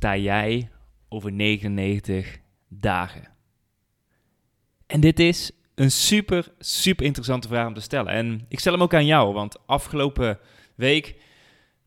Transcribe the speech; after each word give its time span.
Sta 0.00 0.16
jij 0.16 0.70
over 1.08 1.32
99 1.32 2.38
dagen? 2.68 3.28
En 4.86 5.00
dit 5.00 5.18
is 5.18 5.50
een 5.74 5.90
super, 5.90 6.52
super 6.58 7.04
interessante 7.04 7.48
vraag 7.48 7.66
om 7.66 7.74
te 7.74 7.80
stellen. 7.80 8.12
En 8.12 8.44
ik 8.48 8.60
stel 8.60 8.72
hem 8.72 8.82
ook 8.82 8.94
aan 8.94 9.06
jou, 9.06 9.32
want 9.32 9.66
afgelopen 9.66 10.38
week 10.74 11.16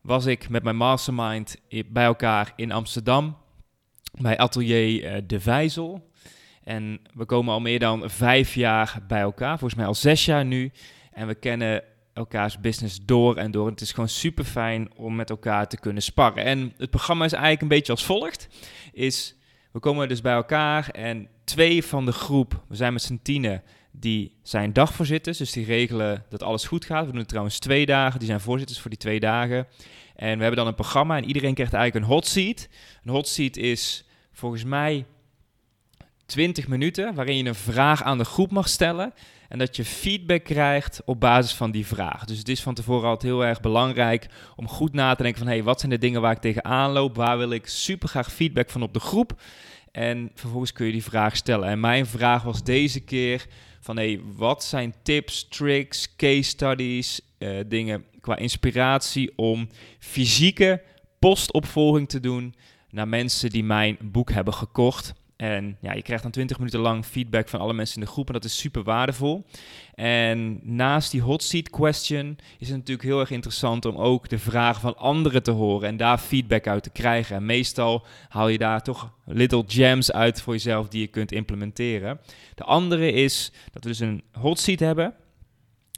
was 0.00 0.26
ik 0.26 0.48
met 0.48 0.62
mijn 0.62 0.76
mastermind 0.76 1.56
bij 1.86 2.04
elkaar 2.04 2.52
in 2.56 2.72
Amsterdam, 2.72 3.36
bij 4.20 4.38
Atelier 4.38 5.04
eh, 5.04 5.22
De 5.26 5.40
Vijzel. 5.40 6.10
En 6.64 7.00
we 7.14 7.24
komen 7.24 7.52
al 7.54 7.60
meer 7.60 7.78
dan 7.78 8.10
vijf 8.10 8.54
jaar 8.54 8.98
bij 9.08 9.20
elkaar, 9.20 9.58
volgens 9.58 9.74
mij 9.74 9.86
al 9.86 9.94
zes 9.94 10.24
jaar 10.24 10.44
nu. 10.44 10.72
En 11.12 11.26
we 11.26 11.34
kennen 11.34 11.82
elkaars 12.14 12.60
business 12.60 12.98
door 13.04 13.36
en 13.36 13.50
door. 13.50 13.68
het 13.70 13.80
is 13.80 13.92
gewoon 13.92 14.08
super 14.08 14.44
fijn 14.44 14.90
om 14.96 15.14
met 15.14 15.30
elkaar 15.30 15.68
te 15.68 15.78
kunnen 15.78 16.02
sparren. 16.02 16.44
En 16.44 16.72
het 16.76 16.90
programma 16.90 17.24
is 17.24 17.32
eigenlijk 17.32 17.62
een 17.62 17.68
beetje 17.68 17.92
als 17.92 18.04
volgt. 18.04 18.48
Is, 18.92 19.34
we 19.72 19.78
komen 19.78 20.08
dus 20.08 20.20
bij 20.20 20.34
elkaar 20.34 20.88
en 20.88 21.28
twee 21.44 21.84
van 21.84 22.04
de 22.04 22.12
groep, 22.12 22.64
we 22.68 22.76
zijn 22.76 22.92
met 22.92 23.02
z'n 23.02 23.20
tienen, 23.22 23.62
die 23.96 24.36
zijn 24.42 24.72
dagvoorzitters. 24.72 25.38
Dus 25.38 25.52
die 25.52 25.64
regelen 25.64 26.24
dat 26.28 26.42
alles 26.42 26.64
goed 26.64 26.84
gaat. 26.84 27.04
We 27.04 27.10
doen 27.10 27.20
het 27.20 27.28
trouwens 27.28 27.58
twee 27.58 27.86
dagen. 27.86 28.18
Die 28.18 28.28
zijn 28.28 28.40
voorzitters 28.40 28.80
voor 28.80 28.90
die 28.90 28.98
twee 28.98 29.20
dagen. 29.20 29.66
En 30.16 30.36
we 30.36 30.40
hebben 30.40 30.56
dan 30.56 30.66
een 30.66 30.74
programma 30.74 31.16
en 31.16 31.24
iedereen 31.24 31.54
krijgt 31.54 31.72
eigenlijk 31.72 32.04
een 32.04 32.12
hot 32.12 32.26
seat. 32.26 32.68
Een 33.04 33.12
hot 33.12 33.28
seat 33.28 33.56
is 33.56 34.04
volgens 34.32 34.64
mij 34.64 35.04
20 36.26 36.68
minuten 36.68 37.14
waarin 37.14 37.36
je 37.36 37.44
een 37.44 37.54
vraag 37.54 38.02
aan 38.02 38.18
de 38.18 38.24
groep 38.24 38.50
mag 38.50 38.68
stellen 38.68 39.12
en 39.48 39.58
dat 39.58 39.76
je 39.76 39.84
feedback 39.84 40.44
krijgt 40.44 41.02
op 41.04 41.20
basis 41.20 41.54
van 41.54 41.70
die 41.70 41.86
vraag. 41.86 42.24
Dus 42.24 42.38
het 42.38 42.48
is 42.48 42.62
van 42.62 42.74
tevoren 42.74 43.08
altijd 43.08 43.32
heel 43.32 43.44
erg 43.44 43.60
belangrijk 43.60 44.26
om 44.56 44.68
goed 44.68 44.92
na 44.92 45.14
te 45.14 45.22
denken 45.22 45.40
van... 45.40 45.48
hé, 45.48 45.54
hey, 45.54 45.64
wat 45.64 45.78
zijn 45.80 45.92
de 45.92 45.98
dingen 45.98 46.20
waar 46.20 46.32
ik 46.32 46.38
tegenaan 46.38 46.90
loop? 46.90 47.16
Waar 47.16 47.38
wil 47.38 47.50
ik 47.50 47.66
super 47.66 48.08
graag 48.08 48.32
feedback 48.32 48.70
van 48.70 48.82
op 48.82 48.92
de 48.92 49.00
groep? 49.00 49.40
En 49.90 50.30
vervolgens 50.34 50.72
kun 50.72 50.86
je 50.86 50.92
die 50.92 51.02
vraag 51.02 51.36
stellen. 51.36 51.68
En 51.68 51.80
mijn 51.80 52.06
vraag 52.06 52.42
was 52.42 52.62
deze 52.62 53.00
keer 53.00 53.46
van... 53.80 53.96
hé, 53.96 54.12
hey, 54.12 54.20
wat 54.36 54.64
zijn 54.64 54.94
tips, 55.02 55.48
tricks, 55.48 56.16
case 56.16 56.42
studies, 56.42 57.20
uh, 57.38 57.60
dingen 57.66 58.04
qua 58.20 58.36
inspiratie... 58.36 59.32
om 59.36 59.68
fysieke 59.98 60.82
postopvolging 61.18 62.08
te 62.08 62.20
doen 62.20 62.54
naar 62.90 63.08
mensen 63.08 63.50
die 63.50 63.64
mijn 63.64 63.98
boek 64.02 64.30
hebben 64.30 64.54
gekocht... 64.54 65.12
En 65.36 65.76
ja, 65.80 65.92
je 65.92 66.02
krijgt 66.02 66.22
dan 66.22 66.32
20 66.32 66.58
minuten 66.58 66.80
lang 66.80 67.04
feedback 67.04 67.48
van 67.48 67.60
alle 67.60 67.72
mensen 67.72 67.96
in 67.96 68.04
de 68.04 68.12
groep 68.12 68.26
en 68.26 68.32
dat 68.32 68.44
is 68.44 68.58
super 68.58 68.82
waardevol. 68.82 69.44
En 69.94 70.60
naast 70.62 71.10
die 71.10 71.20
hot 71.22 71.42
seat 71.42 71.70
question 71.70 72.38
is 72.58 72.68
het 72.68 72.76
natuurlijk 72.76 73.08
heel 73.08 73.20
erg 73.20 73.30
interessant 73.30 73.84
om 73.84 73.96
ook 73.96 74.28
de 74.28 74.38
vragen 74.38 74.80
van 74.80 74.96
anderen 74.96 75.42
te 75.42 75.50
horen 75.50 75.88
en 75.88 75.96
daar 75.96 76.18
feedback 76.18 76.66
uit 76.66 76.82
te 76.82 76.90
krijgen. 76.90 77.36
En 77.36 77.46
meestal 77.46 78.06
haal 78.28 78.48
je 78.48 78.58
daar 78.58 78.82
toch 78.82 79.12
little 79.24 79.64
gems 79.66 80.12
uit 80.12 80.40
voor 80.40 80.52
jezelf 80.52 80.88
die 80.88 81.00
je 81.00 81.06
kunt 81.06 81.32
implementeren. 81.32 82.20
De 82.54 82.64
andere 82.64 83.12
is 83.12 83.52
dat 83.72 83.82
we 83.82 83.88
dus 83.88 84.00
een 84.00 84.22
hot 84.32 84.58
seat 84.58 84.80
hebben 84.80 85.14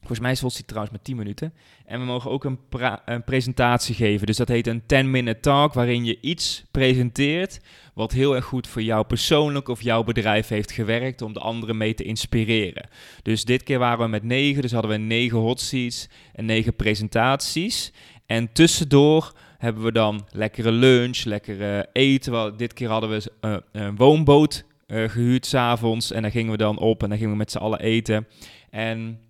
Volgens 0.06 0.20
mij 0.20 0.48
is 0.48 0.56
het 0.56 0.66
trouwens 0.66 0.94
met 0.96 1.04
10 1.04 1.16
minuten. 1.16 1.52
En 1.84 2.00
we 2.00 2.06
mogen 2.06 2.30
ook 2.30 2.44
een, 2.44 2.58
een, 3.04 3.24
presentatie 3.24 3.94
geven. 3.94 4.26
Dus 4.26 4.36
dat 4.36 4.48
heet 4.48 4.66
een 4.66 4.82
10-minute 4.82 5.40
talk, 5.40 5.72
waarin 5.72 6.04
je 6.04 6.18
iets 6.20 6.64
presenteert 6.70 7.60
wat 7.94 8.12
heel 8.12 8.34
erg 8.34 8.44
goed 8.44 8.66
voor 8.66 8.82
jou 8.82 9.04
persoonlijk 9.04 9.68
of 9.68 9.82
jouw 9.82 10.04
bedrijf 10.04 10.48
heeft 10.48 10.72
gewerkt 10.72 11.22
om 11.22 11.32
de 11.32 11.40
anderen 11.40 11.76
mee 11.76 11.94
te 11.94 12.04
inspireren. 12.04 12.88
Dus 13.22 13.44
dit 13.44 13.62
keer 13.62 13.78
waren 13.78 14.04
we 14.04 14.10
met 14.10 14.22
9, 14.22 14.62
dus 14.62 14.72
hadden 14.72 14.90
we 14.90 14.96
9 14.96 15.38
hot 15.38 15.60
seats 15.60 16.08
en 16.34 16.44
9 16.44 16.76
presentaties. 16.76 17.92
En 18.26 18.52
tussendoor 18.52 19.32
hebben 19.58 19.82
we 19.82 19.92
dan 19.92 20.26
lekkere 20.30 20.72
lunch, 20.72 21.24
lekkere 21.24 21.88
eten. 21.92 22.56
Dit 22.56 22.72
keer 22.72 22.88
hadden 22.88 23.10
we 23.10 23.32
uh, 23.40 23.56
een 23.72 23.96
woonboot 23.96 24.64
uh, 24.86 25.08
gehuurd 25.08 25.46
s'avonds 25.46 26.10
en 26.10 26.22
daar 26.22 26.30
gingen 26.30 26.50
we 26.50 26.56
dan 26.56 26.78
op 26.78 27.02
en 27.02 27.08
dan 27.08 27.18
gingen 27.18 27.32
we 27.32 27.38
met 27.38 27.50
z'n 27.50 27.58
allen 27.58 27.80
eten. 27.80 28.26
En 28.70 29.20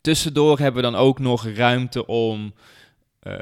Tussendoor 0.00 0.58
hebben 0.58 0.82
we 0.82 0.90
dan 0.90 1.00
ook 1.00 1.18
nog 1.18 1.46
ruimte 1.46 2.06
om 2.06 2.54
uh, 3.22 3.34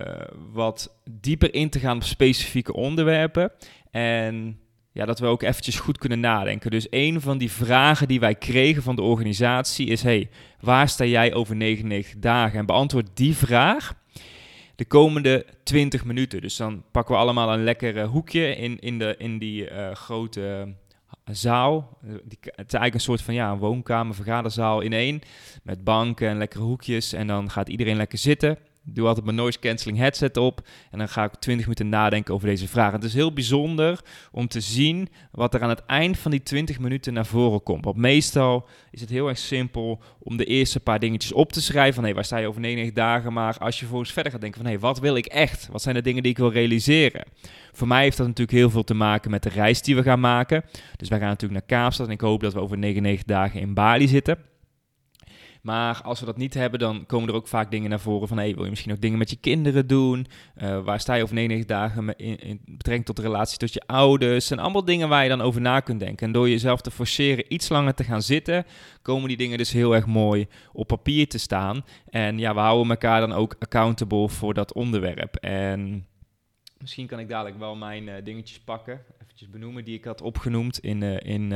wat 0.52 0.94
dieper 1.10 1.54
in 1.54 1.70
te 1.70 1.78
gaan 1.78 1.96
op 1.96 2.02
specifieke 2.04 2.72
onderwerpen. 2.72 3.52
En 3.90 4.58
ja, 4.92 5.04
dat 5.04 5.18
we 5.18 5.26
ook 5.26 5.42
eventjes 5.42 5.80
goed 5.80 5.98
kunnen 5.98 6.20
nadenken. 6.20 6.70
Dus 6.70 6.86
een 6.90 7.20
van 7.20 7.38
die 7.38 7.50
vragen 7.50 8.08
die 8.08 8.20
wij 8.20 8.34
kregen 8.34 8.82
van 8.82 8.96
de 8.96 9.02
organisatie 9.02 9.86
is: 9.86 10.02
hey, 10.02 10.30
waar 10.60 10.88
sta 10.88 11.04
jij 11.04 11.34
over 11.34 11.56
99 11.56 12.14
dagen? 12.18 12.58
En 12.58 12.66
beantwoord 12.66 13.08
die 13.14 13.36
vraag 13.36 13.94
de 14.76 14.84
komende 14.84 15.46
20 15.62 16.04
minuten. 16.04 16.40
Dus 16.40 16.56
dan 16.56 16.84
pakken 16.90 17.14
we 17.14 17.20
allemaal 17.20 17.52
een 17.52 17.64
lekker 17.64 18.04
hoekje 18.04 18.56
in, 18.56 18.78
in, 18.78 18.98
de, 18.98 19.14
in 19.18 19.38
die 19.38 19.70
uh, 19.70 19.90
grote 19.90 20.74
zaal. 21.36 21.98
Eh, 22.02 22.08
die, 22.08 22.38
het 22.40 22.50
is 22.50 22.56
eigenlijk 22.56 22.94
een 22.94 23.00
soort 23.00 23.22
van 23.22 23.34
ja, 23.34 23.50
een 23.50 23.58
woonkamer, 23.58 24.14
vergaderzaal 24.14 24.80
in 24.80 24.92
één. 24.92 25.20
Met 25.62 25.84
banken 25.84 26.28
en 26.28 26.38
lekkere 26.38 26.62
hoekjes. 26.62 27.12
En 27.12 27.26
dan 27.26 27.50
gaat 27.50 27.68
iedereen 27.68 27.96
lekker 27.96 28.18
zitten. 28.18 28.58
Doe 28.94 29.06
altijd 29.06 29.24
mijn 29.24 29.36
noise 29.36 29.58
cancelling 29.58 29.98
headset 29.98 30.36
op. 30.36 30.68
En 30.90 30.98
dan 30.98 31.08
ga 31.08 31.24
ik 31.24 31.34
20 31.34 31.66
minuten 31.66 31.88
nadenken 31.88 32.34
over 32.34 32.48
deze 32.48 32.68
vraag. 32.68 32.92
Het 32.92 33.04
is 33.04 33.14
heel 33.14 33.32
bijzonder 33.32 34.00
om 34.32 34.48
te 34.48 34.60
zien 34.60 35.08
wat 35.32 35.54
er 35.54 35.62
aan 35.62 35.68
het 35.68 35.84
eind 35.86 36.18
van 36.18 36.30
die 36.30 36.42
20 36.42 36.78
minuten 36.78 37.12
naar 37.12 37.26
voren 37.26 37.62
komt. 37.62 37.84
Want 37.84 37.96
meestal 37.96 38.68
is 38.90 39.00
het 39.00 39.10
heel 39.10 39.28
erg 39.28 39.38
simpel 39.38 40.02
om 40.18 40.36
de 40.36 40.44
eerste 40.44 40.80
paar 40.80 40.98
dingetjes 40.98 41.32
op 41.32 41.52
te 41.52 41.62
schrijven. 41.62 41.94
Van 41.94 42.04
hé, 42.04 42.14
waar 42.14 42.24
sta 42.24 42.36
je 42.36 42.46
over 42.46 42.60
99 42.60 43.04
dagen? 43.04 43.32
Maar 43.32 43.58
als 43.58 43.74
je 43.74 43.80
vervolgens 43.80 44.12
verder 44.12 44.32
gaat 44.32 44.40
denken 44.40 44.62
van 44.62 44.70
hé, 44.70 44.78
wat 44.78 44.98
wil 44.98 45.16
ik 45.16 45.26
echt? 45.26 45.68
Wat 45.72 45.82
zijn 45.82 45.94
de 45.94 46.02
dingen 46.02 46.22
die 46.22 46.32
ik 46.32 46.38
wil 46.38 46.52
realiseren? 46.52 47.24
Voor 47.72 47.88
mij 47.88 48.02
heeft 48.02 48.16
dat 48.16 48.26
natuurlijk 48.26 48.58
heel 48.58 48.70
veel 48.70 48.84
te 48.84 48.94
maken 48.94 49.30
met 49.30 49.42
de 49.42 49.48
reis 49.48 49.82
die 49.82 49.96
we 49.96 50.02
gaan 50.02 50.20
maken. 50.20 50.64
Dus 50.96 51.08
wij 51.08 51.18
gaan 51.18 51.28
natuurlijk 51.28 51.60
naar 51.60 51.78
Kaapstad 51.78 52.06
en 52.06 52.12
ik 52.12 52.20
hoop 52.20 52.40
dat 52.40 52.52
we 52.52 52.60
over 52.60 52.78
99 52.78 53.26
dagen 53.26 53.60
in 53.60 53.74
Bali 53.74 54.08
zitten. 54.08 54.38
Maar 55.68 56.02
als 56.02 56.20
we 56.20 56.26
dat 56.26 56.36
niet 56.36 56.54
hebben, 56.54 56.78
dan 56.78 57.06
komen 57.06 57.28
er 57.28 57.34
ook 57.34 57.46
vaak 57.46 57.70
dingen 57.70 57.90
naar 57.90 58.00
voren 58.00 58.28
van... 58.28 58.36
Hey, 58.36 58.54
wil 58.54 58.64
je 58.64 58.70
misschien 58.70 58.92
ook 58.92 59.00
dingen 59.00 59.18
met 59.18 59.30
je 59.30 59.36
kinderen 59.36 59.86
doen? 59.86 60.26
Uh, 60.62 60.84
waar 60.84 61.00
sta 61.00 61.14
je 61.14 61.22
over 61.22 61.34
99 61.34 61.76
dagen 61.76 62.16
in, 62.16 62.38
in 62.38 62.60
betrekking 62.64 63.06
tot 63.06 63.16
de 63.16 63.22
relatie 63.22 63.58
tot 63.58 63.72
je 63.72 63.82
ouders? 63.86 64.50
En 64.50 64.58
allemaal 64.58 64.84
dingen 64.84 65.08
waar 65.08 65.22
je 65.22 65.28
dan 65.28 65.40
over 65.40 65.60
na 65.60 65.80
kunt 65.80 66.00
denken. 66.00 66.26
En 66.26 66.32
door 66.32 66.48
jezelf 66.48 66.80
te 66.80 66.90
forceren 66.90 67.54
iets 67.54 67.68
langer 67.68 67.94
te 67.94 68.04
gaan 68.04 68.22
zitten... 68.22 68.64
komen 69.02 69.28
die 69.28 69.36
dingen 69.36 69.58
dus 69.58 69.72
heel 69.72 69.94
erg 69.94 70.06
mooi 70.06 70.46
op 70.72 70.86
papier 70.86 71.28
te 71.28 71.38
staan. 71.38 71.84
En 72.10 72.38
ja, 72.38 72.54
we 72.54 72.60
houden 72.60 72.90
elkaar 72.90 73.20
dan 73.20 73.32
ook 73.32 73.56
accountable 73.58 74.28
voor 74.28 74.54
dat 74.54 74.72
onderwerp. 74.72 75.36
En... 75.36 76.06
Misschien 76.78 77.06
kan 77.06 77.18
ik 77.18 77.28
dadelijk 77.28 77.58
wel 77.58 77.76
mijn 77.76 78.06
uh, 78.06 78.14
dingetjes 78.24 78.60
pakken, 78.60 79.00
eventjes 79.22 79.50
benoemen, 79.50 79.84
die 79.84 79.94
ik 79.94 80.04
had 80.04 80.20
opgenoemd 80.20 80.78
in, 80.78 81.02
uh, 81.02 81.16
in, 81.20 81.52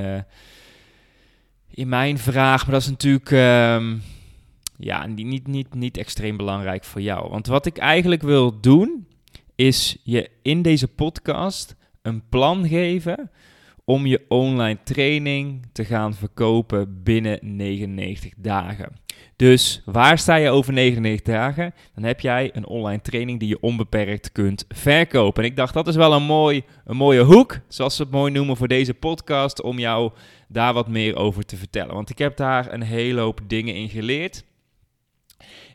in 1.74 1.88
mijn 1.88 2.18
vraag. 2.18 2.62
Maar 2.62 2.72
dat 2.74 2.82
is 2.82 2.88
natuurlijk 2.88 3.30
um, 3.30 4.02
ja, 4.76 5.06
niet, 5.06 5.46
niet, 5.46 5.74
niet 5.74 5.96
extreem 5.96 6.36
belangrijk 6.36 6.84
voor 6.84 7.00
jou. 7.00 7.30
Want 7.30 7.46
wat 7.46 7.66
ik 7.66 7.78
eigenlijk 7.78 8.22
wil 8.22 8.60
doen, 8.60 9.06
is 9.54 9.96
je 10.02 10.30
in 10.42 10.62
deze 10.62 10.88
podcast 10.88 11.76
een 12.02 12.28
plan 12.28 12.68
geven 12.68 13.30
om 13.84 14.06
je 14.06 14.24
online 14.28 14.78
training 14.84 15.66
te 15.72 15.84
gaan 15.84 16.14
verkopen 16.14 17.02
binnen 17.02 17.38
99 17.42 18.32
dagen. 18.36 19.00
Dus 19.36 19.82
waar 19.84 20.18
sta 20.18 20.34
je 20.34 20.50
over 20.50 20.72
99 20.72 21.34
dagen? 21.34 21.74
Dan 21.94 22.04
heb 22.04 22.20
jij 22.20 22.50
een 22.52 22.66
online 22.66 23.00
training 23.00 23.38
die 23.38 23.48
je 23.48 23.60
onbeperkt 23.60 24.32
kunt 24.32 24.64
verkopen. 24.68 25.42
En 25.42 25.48
ik 25.48 25.56
dacht 25.56 25.74
dat 25.74 25.88
is 25.88 25.96
wel 25.96 26.12
een, 26.12 26.22
mooi, 26.22 26.62
een 26.84 26.96
mooie 26.96 27.22
hoek, 27.22 27.58
zoals 27.68 27.96
ze 27.96 28.02
het 28.02 28.10
mooi 28.10 28.32
noemen 28.32 28.56
voor 28.56 28.68
deze 28.68 28.94
podcast, 28.94 29.62
om 29.62 29.78
jou 29.78 30.12
daar 30.52 30.72
wat 30.72 30.88
meer 30.88 31.16
over 31.16 31.44
te 31.44 31.56
vertellen. 31.56 31.94
Want 31.94 32.10
ik 32.10 32.18
heb 32.18 32.36
daar 32.36 32.72
een 32.72 32.82
hele 32.82 33.20
hoop 33.20 33.40
dingen 33.46 33.74
in 33.74 33.88
geleerd. 33.88 34.44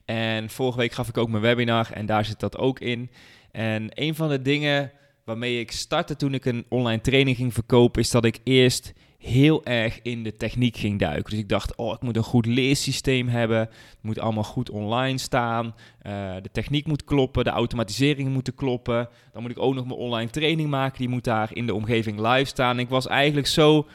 En 0.06 0.50
vorige 0.50 0.77
week 0.77 0.91
gaf 0.91 1.07
ik 1.07 1.18
ook 1.18 1.29
mijn 1.29 1.41
webinar 1.41 1.91
en 1.91 2.06
daar 2.06 2.25
zit 2.25 2.39
dat 2.39 2.57
ook 2.57 2.79
in. 2.79 3.09
En 3.51 3.89
een 3.94 4.15
van 4.15 4.29
de 4.29 4.41
dingen 4.41 4.91
waarmee 5.25 5.59
ik 5.59 5.71
startte 5.71 6.15
toen 6.15 6.33
ik 6.33 6.45
een 6.45 6.65
online 6.69 7.01
training 7.01 7.38
ging 7.38 7.53
verkopen, 7.53 8.01
is 8.01 8.12
dat 8.12 8.25
ik 8.25 8.39
eerst 8.44 8.94
heel 9.18 9.65
erg 9.65 10.00
in 10.01 10.24
de 10.24 10.35
techniek 10.35 10.77
ging 10.77 11.00
duiken. 11.00 11.30
Dus 11.30 11.39
ik 11.39 11.50
dacht, 11.50 11.75
oh, 11.75 11.94
ik 11.94 12.01
moet 12.01 12.15
een 12.15 12.23
goed 12.23 12.45
leersysteem 12.45 13.27
hebben. 13.27 13.59
Het 13.59 13.97
moet 14.01 14.19
allemaal 14.19 14.44
goed 14.44 14.69
online 14.69 15.18
staan. 15.18 15.65
Uh, 15.65 16.35
de 16.41 16.50
techniek 16.51 16.88
moet 16.88 17.03
kloppen, 17.03 17.44
de 17.44 17.50
automatiseringen 17.50 18.31
moeten 18.31 18.56
kloppen. 18.56 19.09
Dan 19.31 19.41
moet 19.41 19.51
ik 19.51 19.59
ook 19.59 19.73
nog 19.73 19.85
mijn 19.85 20.00
online 20.00 20.30
training 20.30 20.69
maken. 20.69 21.00
Die 21.00 21.09
moet 21.09 21.23
daar 21.23 21.50
in 21.53 21.65
de 21.65 21.73
omgeving 21.73 22.19
live 22.19 22.45
staan. 22.45 22.80
ik 22.80 22.89
was 22.89 23.07
eigenlijk 23.07 23.47
zo 23.47 23.88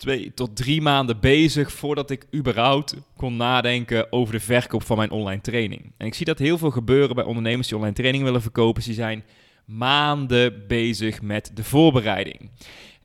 twee 0.00 0.34
tot 0.34 0.56
drie 0.56 0.80
maanden 0.80 1.20
bezig 1.20 1.72
voordat 1.72 2.10
ik 2.10 2.26
überhaupt 2.34 2.94
kon 3.16 3.36
nadenken 3.36 4.12
over 4.12 4.32
de 4.32 4.40
verkoop 4.40 4.82
van 4.82 4.96
mijn 4.96 5.10
online 5.10 5.40
training. 5.40 5.92
En 5.96 6.06
ik 6.06 6.14
zie 6.14 6.26
dat 6.26 6.38
heel 6.38 6.58
veel 6.58 6.70
gebeuren 6.70 7.14
bij 7.14 7.24
ondernemers 7.24 7.68
die 7.68 7.76
online 7.76 7.94
training 7.94 8.24
willen 8.24 8.42
verkopen. 8.42 8.82
Ze 8.82 8.92
zijn 8.92 9.24
maanden 9.64 10.66
bezig 10.66 11.22
met 11.22 11.50
de 11.54 11.64
voorbereiding. 11.64 12.50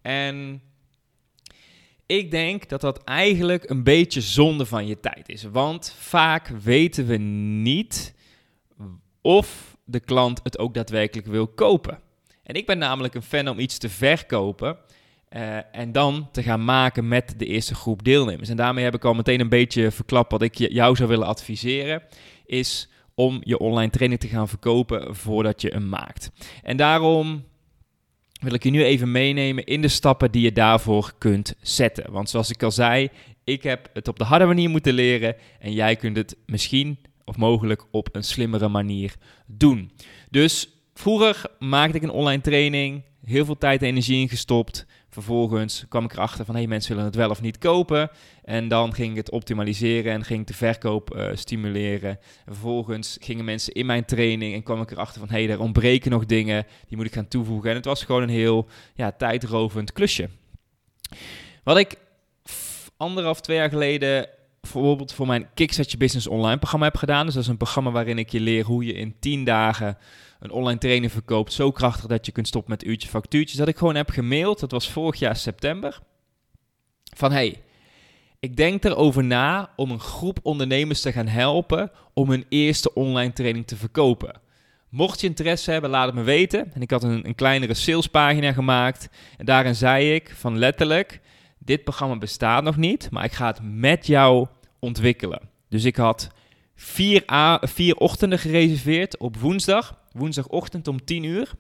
En 0.02 0.62
ik 2.06 2.32
denk 2.32 2.70
dat 2.70 2.82
dat 2.82 3.04
eigenlijk 3.04 3.70
een 3.70 3.84
beetje 3.84 4.22
zonde 4.22 4.66
van 4.66 4.88
je 4.88 5.00
tijd 5.00 5.30
is. 5.30 5.44
Want 5.44 5.96
vaak 6.00 6.48
weten 6.48 7.06
we 7.06 7.18
niet 7.18 8.14
of 9.22 9.78
de 9.84 10.00
klant 10.00 10.40
het 10.44 10.60
ook 10.60 10.74
daadwerkelijk 10.74 11.28
wil 11.28 11.48
kopen. 11.48 12.00
En 12.44 12.56
ik 12.56 12.66
ben 12.66 12.78
namelijk 12.78 13.14
een 13.14 13.22
fan 13.22 13.48
om 13.48 13.60
iets 13.60 13.78
te 13.78 13.90
verkopen. 13.90 14.78
Uh, 15.30 15.58
en 15.72 15.92
dan 15.92 16.28
te 16.32 16.44
gaan 16.44 16.66
maken 16.66 17.08
met 17.08 17.34
de 17.38 17.46
eerste 17.46 17.76
groep 17.76 18.04
deelnemers. 18.04 18.50
En 18.50 18.58
daarmee 18.58 18.84
heb 18.84 18.96
ik 18.96 19.06
al 19.06 19.14
meteen 19.14 19.40
een 19.40 19.50
beetje 19.50 19.92
verklapt 19.92 20.32
wat 20.32 20.42
ik 20.42 20.56
jou 20.56 20.96
zou 20.96 21.10
willen 21.10 21.28
adviseren. 21.28 22.04
Is 22.46 22.90
om 23.16 23.42
je 23.44 23.60
online 23.60 23.92
training 23.92 24.20
te 24.20 24.28
gaan 24.28 24.48
verkopen 24.48 25.16
voordat 25.16 25.62
je 25.62 25.70
hem 25.70 25.90
maakt. 25.90 26.32
En 26.64 26.78
daarom 26.78 27.44
wil 28.40 28.54
ik 28.54 28.64
je 28.64 28.70
nu 28.70 28.84
even 28.84 29.12
meenemen 29.12 29.66
in 29.66 29.82
de 29.82 29.88
stappen 29.88 30.32
die 30.32 30.42
je 30.42 30.52
daarvoor 30.52 31.14
kunt 31.18 31.56
zetten. 31.62 32.12
Want 32.12 32.30
zoals 32.30 32.50
ik 32.50 32.64
al 32.64 32.72
zei, 32.72 33.10
ik 33.44 33.64
heb 33.64 33.90
het 33.94 34.08
op 34.08 34.18
de 34.18 34.24
harde 34.24 34.46
manier 34.46 34.70
moeten 34.70 34.94
leren 34.94 35.36
en 35.60 35.74
jij 35.74 35.96
kunt 35.96 36.18
het 36.18 36.38
misschien 36.46 36.98
of 37.26 37.38
mogelijk 37.38 37.86
op 37.92 38.10
een 38.12 38.24
slimmere 38.24 38.68
manier 38.68 39.16
doen. 39.46 39.92
Dus 40.30 40.70
vroeger 40.94 41.42
maakte 41.60 41.98
ik 41.98 42.04
een 42.04 42.10
online 42.10 42.42
training, 42.42 43.04
heel 43.24 43.46
veel 43.46 43.58
tijd 43.58 43.82
en 43.82 43.88
energie 43.88 44.20
ingestopt. 44.20 44.86
Vervolgens 45.16 45.86
kwam 45.90 46.04
ik 46.04 46.14
erachter 46.14 46.46
van 46.46 46.56
hey, 46.56 46.68
mensen 46.68 46.90
willen 46.90 47.06
het 47.06 47.16
wel 47.16 47.30
of 47.30 47.42
niet 47.42 47.58
kopen. 47.58 48.10
En 48.44 48.68
dan 48.68 48.94
ging 48.94 49.12
ik 49.12 49.18
het 49.18 49.30
optimaliseren 49.30 50.14
en 50.14 50.24
ging 50.24 50.46
de 50.46 50.54
verkoop 50.54 51.16
uh, 51.16 51.28
stimuleren. 51.34 52.10
En 52.10 52.54
vervolgens 52.54 53.18
gingen 53.22 53.46
mensen 53.46 53.74
in 53.74 53.86
mijn 53.86 54.06
training 54.06 54.54
en 54.54 54.64
kwam 54.64 54.82
ik 54.82 54.92
erachter 54.92 55.20
van 55.20 55.30
hey, 55.30 55.50
er 55.50 55.60
ontbreken 55.60 56.12
nog 56.12 56.26
dingen, 56.26 56.66
die 56.88 56.98
moet 56.98 57.06
ik 57.06 57.14
gaan 57.14 57.28
toevoegen. 57.28 57.70
En 57.70 57.76
het 57.76 57.86
was 57.86 58.04
gewoon 58.04 58.22
een 58.22 58.30
heel 58.30 58.68
ja, 58.96 59.12
tijdrovend 59.12 59.92
klusje. 59.92 60.30
Wat 61.64 61.78
ik 61.78 61.96
anderhalf, 62.98 63.42
twee 63.42 63.58
jaar 63.58 63.70
geleden 63.70 64.28
bijvoorbeeld 64.72 65.14
voor 65.14 65.28
mijn 65.28 65.50
Kickstart 65.54 65.88
Your 65.88 66.04
Business 66.04 66.28
online 66.28 66.58
programma 66.58 66.86
heb 66.86 66.96
gedaan. 66.96 67.26
Dus 67.26 67.34
dat 67.34 67.44
is 67.44 67.50
een 67.50 67.58
programma 67.58 67.92
waarin 67.92 68.18
ik 68.18 68.30
je 68.30 68.40
leer 68.40 68.66
hoe 68.66 68.86
je 68.86 68.94
in 68.94 69.16
10 69.20 69.44
dagen 69.44 69.98
een 70.40 70.52
online 70.52 70.80
training 70.80 71.12
verkoopt. 71.12 71.54
Zo 71.54 71.72
krachtig 71.72 72.06
dat 72.06 72.26
je 72.26 72.32
kunt 72.32 72.48
stoppen 72.48 72.72
met 72.72 72.84
uurtje 72.84 73.10
factuurtjes. 73.10 73.58
Dat 73.58 73.68
ik 73.68 73.78
gewoon 73.78 73.96
heb 73.96 74.10
gemaild, 74.10 74.60
dat 74.60 74.72
was 74.72 74.90
vorig 74.90 75.20
jaar 75.20 75.36
september. 75.36 76.00
Van 77.16 77.32
hey, 77.32 77.62
ik 78.40 78.56
denk 78.56 78.84
erover 78.84 79.24
na 79.24 79.70
om 79.76 79.92
een 79.92 80.00
groep 80.00 80.40
ondernemers 80.42 81.02
te 81.02 81.12
gaan 81.12 81.28
helpen 81.28 81.92
om 82.14 82.30
hun 82.30 82.46
eerste 82.50 82.94
online 82.94 83.34
training 83.34 83.68
te 83.68 83.76
verkopen. 83.76 84.40
Mocht 84.90 85.22
je 85.22 85.28
interesse 85.28 85.72
hebben, 85.72 85.90
laat 85.90 86.06
het 86.06 86.16
me 86.16 86.24
weten. 86.24 86.74
En 86.74 86.82
ik 86.82 86.92
had 86.92 87.04
een, 87.04 87.28
een 87.28 87.36
kleinere 87.36 87.74
salespagina 87.74 88.54
gemaakt. 88.54 89.10
En 89.38 89.46
daarin 89.46 89.76
zei 89.76 90.14
ik 90.14 90.34
van 90.36 90.58
letterlijk, 90.58 91.22
dit 91.66 91.84
programma 91.84 92.18
bestaat 92.18 92.64
nog 92.64 92.78
niet, 92.78 93.08
maar 93.12 93.24
ik 93.24 93.32
ga 93.32 93.48
het 93.48 93.60
met 93.64 94.08
jou 94.08 94.48
ontwikkelen. 94.86 95.42
Dus 95.70 95.84
ik 95.84 95.96
had 95.96 96.30
vier, 96.76 97.24
vier 97.62 97.96
ochtenden 97.96 98.40
gereserveerd 98.40 99.18
op 99.18 99.38
woensdag. 99.38 100.04
Woensdagochtend 100.12 100.88
om 100.88 101.06
10 101.06 101.24
uur. 101.24 101.52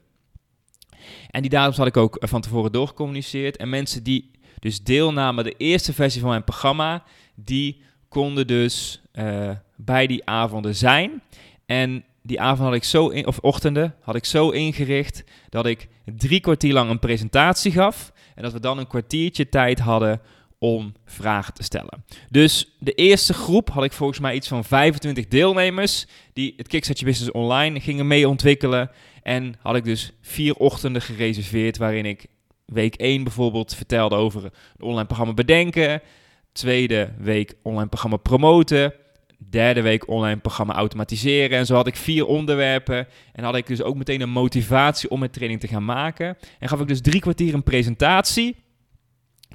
En 1.29 1.41
die 1.41 1.49
datums 1.49 1.77
had 1.77 1.87
ik 1.87 1.97
ook 1.97 2.17
van 2.19 2.41
tevoren 2.41 2.71
doorgecommuniceerd. 2.71 3.57
En 3.57 3.69
mensen 3.69 4.03
die 4.03 4.31
dus 4.59 4.83
deelnamen 4.83 5.43
de 5.43 5.55
eerste 5.57 5.93
versie 5.93 6.21
van 6.21 6.29
mijn 6.29 6.43
programma, 6.43 7.03
die 7.35 7.81
konden 8.07 8.47
dus 8.47 9.01
uh, 9.13 9.51
bij 9.75 10.07
die 10.07 10.25
avonden 10.25 10.75
zijn. 10.75 11.21
En 11.65 12.05
die 12.21 12.41
avond 12.41 12.67
had 12.67 12.75
ik 12.75 12.83
zo, 12.83 13.07
in, 13.07 13.27
of 13.27 13.39
ochtenden, 13.39 13.95
had 14.01 14.15
ik 14.15 14.25
zo 14.25 14.49
ingericht 14.49 15.23
dat 15.49 15.65
ik 15.65 15.87
drie 16.05 16.39
kwartier 16.39 16.73
lang 16.73 16.89
een 16.89 16.99
presentatie 16.99 17.71
gaf. 17.71 18.13
En 18.35 18.43
dat 18.43 18.53
we 18.53 18.59
dan 18.59 18.77
een 18.77 18.87
kwartiertje 18.87 19.49
tijd 19.49 19.79
hadden 19.79 20.21
om 20.65 20.93
vragen 21.05 21.53
te 21.53 21.63
stellen. 21.63 22.03
Dus 22.29 22.75
de 22.79 22.93
eerste 22.93 23.33
groep 23.33 23.69
had 23.69 23.83
ik 23.83 23.93
volgens 23.93 24.19
mij 24.19 24.35
iets 24.35 24.47
van 24.47 24.63
25 24.63 25.27
deelnemers 25.27 26.05
die 26.33 26.53
het 26.57 26.67
Kickstart 26.67 27.03
Business 27.03 27.31
Online 27.31 27.79
gingen 27.79 28.07
mee 28.07 28.27
ontwikkelen. 28.27 28.91
En 29.23 29.55
had 29.61 29.75
ik 29.75 29.83
dus 29.83 30.11
vier 30.21 30.55
ochtenden 30.55 31.01
gereserveerd 31.01 31.77
waarin 31.77 32.05
ik 32.05 32.25
week 32.65 32.95
1 32.95 33.23
bijvoorbeeld 33.23 33.75
vertelde 33.75 34.15
over 34.15 34.43
een 34.43 34.85
online 34.85 35.05
programma 35.05 35.33
bedenken. 35.33 36.01
Tweede 36.51 37.13
week 37.17 37.53
online 37.61 37.89
programma 37.89 38.17
promoten. 38.17 38.93
Derde 39.49 39.81
week 39.81 40.07
online 40.07 40.39
programma 40.39 40.73
automatiseren. 40.73 41.57
En 41.57 41.65
zo 41.65 41.75
had 41.75 41.87
ik 41.87 41.95
vier 41.95 42.25
onderwerpen. 42.25 43.07
En 43.33 43.43
had 43.43 43.55
ik 43.55 43.67
dus 43.67 43.81
ook 43.81 43.95
meteen 43.95 44.21
een 44.21 44.29
motivatie 44.29 45.09
om 45.09 45.19
mijn 45.19 45.31
training 45.31 45.59
te 45.59 45.67
gaan 45.67 45.85
maken. 45.85 46.37
En 46.59 46.69
gaf 46.69 46.79
ik 46.79 46.87
dus 46.87 47.01
drie 47.01 47.19
kwartier 47.19 47.53
een 47.53 47.63
presentatie. 47.63 48.64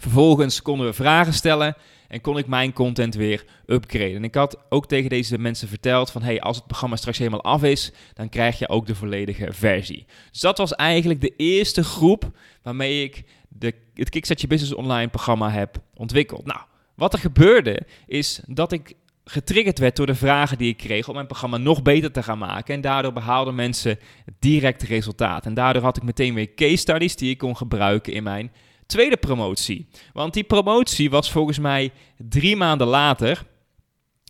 Vervolgens 0.01 0.63
konden 0.63 0.87
we 0.87 0.93
vragen 0.93 1.33
stellen 1.33 1.77
en 2.09 2.21
kon 2.21 2.39
ik 2.39 2.47
mijn 2.47 2.73
content 2.73 3.15
weer 3.15 3.45
upgraden. 3.67 4.15
En 4.15 4.25
ik 4.25 4.35
had 4.35 4.59
ook 4.69 4.87
tegen 4.87 5.11
deze 5.11 5.39
mensen 5.39 5.69
verteld 5.69 6.11
van, 6.11 6.23
hey, 6.23 6.41
als 6.41 6.57
het 6.57 6.67
programma 6.67 6.97
straks 6.97 7.19
helemaal 7.19 7.43
af 7.43 7.63
is, 7.63 7.93
dan 8.15 8.29
krijg 8.29 8.59
je 8.59 8.69
ook 8.69 8.87
de 8.87 8.95
volledige 8.95 9.53
versie. 9.53 10.07
Dus 10.31 10.41
dat 10.41 10.59
was 10.59 10.75
eigenlijk 10.75 11.21
de 11.21 11.35
eerste 11.37 11.85
groep 11.85 12.31
waarmee 12.63 13.05
ik 13.05 13.25
de, 13.49 13.75
het 13.95 14.09
Kickstart 14.09 14.49
Business 14.49 14.75
Online 14.75 15.09
programma 15.09 15.51
heb 15.51 15.77
ontwikkeld. 15.95 16.47
Nou, 16.47 16.61
wat 16.95 17.13
er 17.13 17.19
gebeurde 17.19 17.83
is 18.07 18.41
dat 18.47 18.73
ik 18.73 18.95
getriggerd 19.25 19.79
werd 19.79 19.97
door 19.97 20.07
de 20.07 20.15
vragen 20.15 20.59
die 20.59 20.69
ik 20.69 20.77
kreeg 20.77 21.09
om 21.09 21.15
mijn 21.15 21.27
programma 21.27 21.57
nog 21.57 21.83
beter 21.83 22.13
te 22.13 22.23
gaan 22.23 22.39
maken. 22.39 22.75
En 22.75 22.81
daardoor 22.81 23.13
behaalden 23.13 23.55
mensen 23.55 23.99
direct 24.39 24.83
resultaat. 24.83 25.47
En 25.47 25.55
daardoor 25.55 25.83
had 25.83 25.97
ik 25.97 26.03
meteen 26.03 26.35
weer 26.35 26.55
case 26.55 26.77
studies 26.77 27.17
die 27.17 27.31
ik 27.31 27.39
kon 27.39 27.57
gebruiken 27.57 28.13
in 28.13 28.23
mijn 28.23 28.53
tweede 28.91 29.17
promotie. 29.17 29.89
Want 30.13 30.35
die 30.35 30.45
promotie 30.45 31.11
was 31.11 31.31
volgens 31.31 31.59
mij 31.59 31.93
drie 32.17 32.57
maanden 32.57 32.87
later. 32.87 33.47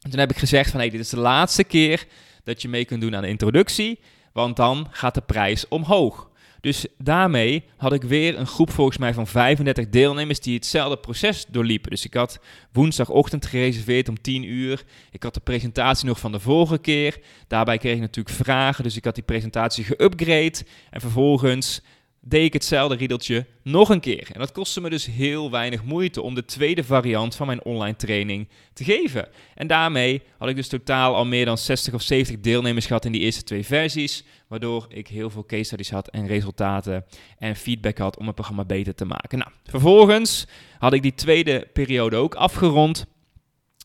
En 0.03 0.11
toen 0.11 0.21
heb 0.21 0.31
ik 0.31 0.39
gezegd 0.39 0.71
van 0.71 0.81
hey, 0.81 0.91
dit 0.91 1.01
is 1.01 1.09
de 1.09 1.19
laatste 1.19 1.65
keer 1.65 2.06
dat 2.44 2.63
je 2.63 2.69
mee 2.69 2.84
kunt 2.84 3.01
doen 3.01 3.17
aan 3.17 3.23
de 3.23 3.29
introductie. 3.29 4.01
Want 4.32 4.56
dan 4.56 4.87
gaat 4.91 5.15
de 5.15 5.20
prijs 5.20 5.69
omhoog. 5.69 6.31
Dus 6.61 6.87
daarmee 6.99 7.65
had 7.77 7.93
ik 7.93 8.03
weer 8.03 8.39
een 8.39 8.46
groep 8.46 8.70
volgens 8.70 8.99
mij 8.99 9.15
van 9.15 9.27
35 9.27 9.89
deelnemers 9.89 10.41
die 10.41 10.55
hetzelfde 10.55 10.96
proces 10.96 11.46
doorliepen. 11.49 11.91
Dus 11.91 12.05
ik 12.05 12.15
had 12.15 12.41
woensdagochtend 12.73 13.46
gereserveerd 13.46 14.08
om 14.08 14.20
10 14.20 14.43
uur. 14.44 14.82
Ik 15.11 15.23
had 15.23 15.34
de 15.34 15.41
presentatie 15.41 16.06
nog 16.06 16.19
van 16.19 16.32
de 16.32 16.41
vorige 16.41 16.79
keer. 16.79 17.20
Daarbij 17.49 17.79
kreeg 17.79 17.94
ik 17.94 18.01
natuurlijk 18.01 18.37
vragen, 18.37 18.84
dus 18.84 18.96
ik 18.96 19.05
had 19.05 19.15
die 19.15 19.25
presentatie 19.25 19.84
geüpgrade. 19.84 20.67
En 20.91 21.01
vervolgens 21.01 21.82
deed 22.20 22.44
ik 22.44 22.53
hetzelfde 22.53 22.96
riedeltje 22.96 23.46
nog 23.62 23.89
een 23.89 24.00
keer. 24.00 24.29
En 24.32 24.39
dat 24.39 24.53
kostte 24.53 24.81
me 24.81 24.91
dus 24.91 25.06
heel 25.06 25.50
weinig 25.50 25.84
moeite 25.84 26.22
om 26.22 26.34
de 26.34 26.44
tweede 26.44 26.84
variant 26.84 27.36
van 27.36 27.46
mijn 27.46 27.65
online 27.65 27.96
training 27.96 28.48
te 28.72 28.84
geven. 28.84 29.29
En 29.55 29.67
daarmee 29.67 30.22
had 30.39 30.48
ik 30.48 30.56
dus 30.56 30.69
totaal 30.69 31.15
al 31.15 31.24
meer 31.24 31.44
dan 31.44 31.58
60 31.58 31.94
of 31.94 32.03
70 32.03 32.41
deelnemers 32.41 32.86
gehad 32.86 33.05
in 33.05 33.12
die 33.12 33.20
eerste 33.20 33.43
twee 33.43 33.65
versies, 33.65 34.24
waardoor 34.48 34.86
ik 34.89 35.08
heel 35.08 35.31
veel 35.31 35.46
case 35.46 35.65
studies 35.65 35.91
had 35.91 36.08
en 36.08 36.27
resultaten 36.27 37.05
en 37.39 37.56
feedback 37.56 37.98
had 37.98 38.19
om 38.19 38.27
het 38.27 38.34
programma 38.34 38.65
beter 38.65 38.94
te 38.94 39.05
maken. 39.05 39.39
Nou, 39.39 39.50
vervolgens 39.65 40.46
had 40.79 40.93
ik 40.93 41.03
die 41.03 41.15
tweede 41.15 41.69
periode 41.72 42.17
ook 42.17 42.34
afgerond 42.34 43.06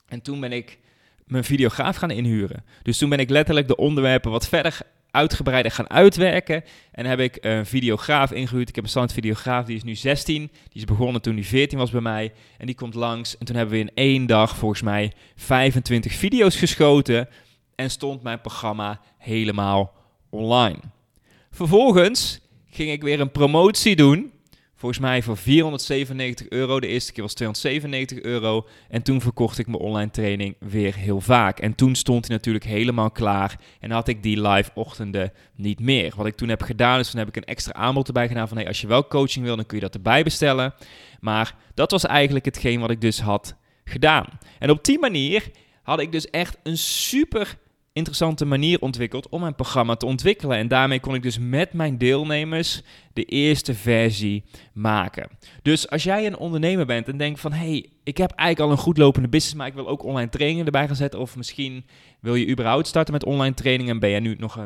en 0.08 0.22
toen 0.22 0.39
ben 0.39 0.51
ik 0.51 0.80
mijn 1.25 1.44
videograaf 1.44 1.96
gaan 1.96 2.12
inhuren. 2.12 2.63
Dus 2.84 2.98
toen 2.98 3.10
ben 3.10 3.20
ik 3.20 3.30
letterlijk 3.30 3.68
de 3.68 3.75
onderwerpen 3.75 4.32
wat 4.32 4.48
verder 4.48 4.80
uitgebreider 5.16 5.72
gaan 5.72 5.90
uitwerken. 5.90 6.64
En 6.92 7.06
heb 7.06 7.20
ik 7.20 7.38
een 7.42 7.66
videograaf 7.66 8.32
ingehuurd. 8.32 8.70
Ik 8.70 8.76
heb 8.76 8.84
een 8.84 8.90
stand 8.90 9.14
videograaf, 9.14 9.66
die 9.66 9.76
is 9.76 9.84
nu 9.84 9.96
16. 9.96 10.42
Die 10.48 10.52
is 10.74 10.86
begonnen 10.86 11.22
toen 11.22 11.34
hij 11.34 11.44
14 11.44 11.78
was 11.78 11.92
bij 11.92 12.02
mij. 12.02 12.34
En 12.58 12.66
die 12.66 12.76
komt 12.76 12.94
langs. 12.94 13.38
En 13.38 13.46
toen 13.46 13.56
hebben 13.56 13.76
we 13.76 13.82
in 13.82 13.92
één 13.94 14.26
dag 14.26 14.56
volgens 14.56 14.82
mij 14.82 15.12
25 15.36 16.14
video's 16.14 16.56
geschoten. 16.56 17.30
En 17.76 17.90
stond 17.92 18.24
mijn 18.24 18.42
programma 18.42 19.02
helemaal 19.18 19.94
online. 20.30 20.80
Vervolgens 21.52 22.40
ging 22.70 22.92
ik 22.92 23.02
weer 23.02 23.20
een 23.20 23.32
promotie 23.32 23.96
doen 23.96 24.34
Volgens 24.86 25.06
mij 25.06 25.22
voor 25.22 25.38
497 25.38 26.50
euro. 26.50 26.80
De 26.80 26.88
eerste 26.88 27.12
keer 27.12 27.24
was 27.24 27.34
297 27.34 28.22
euro. 28.22 28.68
En 28.89 29.01
toen 29.01 29.22
verkocht 29.22 29.58
ik 29.58 29.68
mijn 29.68 29.80
online 29.80 30.12
training 30.12 30.56
weer 30.60 30.96
heel 30.96 31.22
vaak. 31.22 31.60
En 31.60 31.75
toen 31.75 31.96
stond 31.96 32.27
hij 32.27 32.36
natuurlijk 32.36 32.65
helemaal 32.65 33.12
klaar. 33.12 33.60
En 33.80 33.92
had 33.92 34.08
ik 34.08 34.24
die 34.24 34.42
live 34.48 34.72
ochtenden 34.74 35.32
niet 35.56 35.80
meer. 35.80 36.13
Wat 36.15 36.25
ik 36.25 36.36
toen 36.36 36.50
heb 36.50 36.62
gedaan 36.62 37.00
is, 37.00 37.10
toen 37.10 37.20
heb 37.20 37.27
ik 37.27 37.36
een 37.36 37.46
extra 37.46 37.74
aanbod 37.74 38.08
erbij 38.08 38.27
gedaan 38.27 38.48
van... 38.48 38.58
Hey, 38.58 38.68
als 38.68 38.82
je 38.82 38.88
wel 38.88 39.08
coaching 39.08 39.46
wil, 39.46 39.56
dan 39.56 39.65
kun 39.65 39.77
je 39.77 39.84
dat 39.84 39.96
erbij 39.96 40.24
bestellen. 40.24 40.74
Maar 41.20 41.56
dat 41.74 41.92
was 41.92 42.06
eigenlijk 42.06 42.46
hetgeen 42.46 42.80
wat 42.80 42.92
ik 42.92 43.01
dus 43.01 43.20
had 43.20 43.56
gedaan. 43.86 44.25
En 44.60 44.70
op 44.70 44.84
die 44.84 45.00
manier 45.00 45.51
had 45.84 46.00
ik 46.00 46.12
dus 46.12 46.30
echt 46.30 46.58
een 46.63 46.77
super 46.77 47.58
interessante 47.96 48.46
manier 48.46 48.80
ontwikkeld 48.80 49.30
om 49.30 49.42
mijn 49.42 49.56
programma 49.56 49.96
te 49.96 50.06
ontwikkelen. 50.06 50.58
En 50.58 50.68
daarmee 50.68 51.00
kon 51.00 51.16
ik 51.16 51.24
dus 51.24 51.40
met 51.40 51.74
mijn 51.74 51.98
deelnemers 51.98 52.82
de 53.14 53.24
eerste 53.24 53.74
versie 53.74 54.44
maken. 54.74 55.30
Dus 55.62 55.90
als 55.90 56.04
jij 56.04 56.25
een 56.25 56.38
ondernemer 56.38 56.86
bent 56.86 57.08
en 57.08 57.18
denkt 57.18 57.40
van... 57.40 57.54
hey, 57.54 57.90
ik 58.04 58.18
heb 58.18 58.32
eigenlijk 58.32 58.70
al 58.70 58.78
een 58.78 58.84
goed 58.84 58.98
lopende 58.98 59.28
business... 59.28 59.58
maar 59.58 59.68
ik 59.68 59.74
wil 59.74 59.88
ook 59.88 60.04
online 60.04 60.30
trainingen 60.30 60.66
erbij 60.66 60.88
gaan 60.88 60.96
zetten... 60.96 61.20
of 61.20 61.36
misschien 61.36 61.86
wil 62.20 62.36
je 62.36 62.50
überhaupt 62.50 62.88
starten 62.88 63.14
met 63.14 63.25
online 63.25 63.54
trainingen... 63.54 63.94
en 63.94 64.00
ben 64.00 64.10
je 64.10 64.20
nu 64.20 64.36
nog 64.40 64.58
uh, 64.58 64.64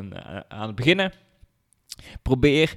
aan 0.48 0.66
het 0.66 0.76
beginnen... 0.76 1.12
Probeer 2.22 2.76